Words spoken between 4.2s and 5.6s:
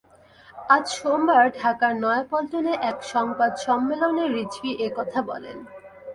রিজভী এ কথা বলেন।